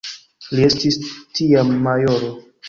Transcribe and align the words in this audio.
Li 0.59 0.63
estis 0.67 0.97
tiam 1.41 1.71
majoro. 1.85 2.33